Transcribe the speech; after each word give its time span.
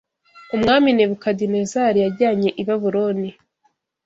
UMWAMI 0.55 0.89
Nebukadinezari 0.93 1.97
yajyanye 2.05 2.49
i 2.61 2.63
Babuloni 2.67 3.29